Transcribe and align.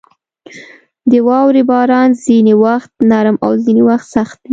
•د 1.11 1.13
واورې 1.27 1.63
باران 1.71 2.09
ځینې 2.23 2.53
وخت 2.65 2.91
نرم 3.11 3.35
او 3.45 3.51
ځینې 3.63 3.83
سخت 4.13 4.39
وي. 4.43 4.49